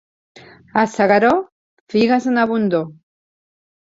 [0.83, 1.29] A S'Agaró,
[1.95, 2.89] figues en abundor.